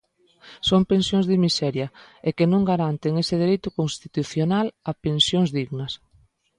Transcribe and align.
Son 0.67 0.81
pensións 0.91 1.25
de 1.27 1.39
miseria 1.45 1.87
e 2.27 2.29
que 2.37 2.45
non 2.51 2.67
garanten 2.71 3.13
ese 3.23 3.35
dereito 3.43 3.69
constitucional 3.79 4.67
a 4.89 4.91
pensións 5.05 5.49
dignas. 5.57 5.93